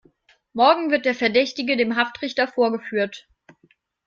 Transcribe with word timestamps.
Morgen 0.53 0.89
wird 0.89 1.05
der 1.05 1.13
Verdächtige 1.13 1.77
dem 1.77 1.95
Haftrichter 1.95 2.47
vorgeführt. 2.47 3.29